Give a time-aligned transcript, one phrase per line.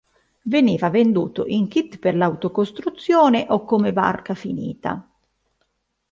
[0.45, 5.07] Veniva venduto in kit per l'autocostruzione o come barca finita.